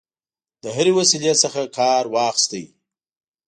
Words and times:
له 0.63 0.69
هري 0.77 0.91
وسیلې 0.99 1.33
څخه 1.43 1.61
کارواخیست. 1.77 2.51